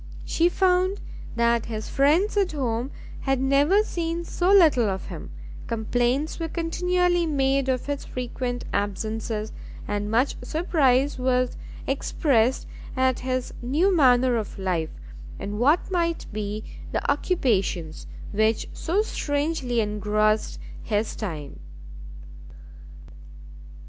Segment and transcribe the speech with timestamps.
[0.25, 0.99] She found
[1.35, 5.29] that his friends at home had never seen so little of him,
[5.67, 9.53] complaints were continually made of his frequent absences,
[9.87, 12.65] and much surprise was expressed
[12.97, 14.89] at his new manner of life,
[15.37, 21.59] and what might be the occupations which so strangely engrossed his time.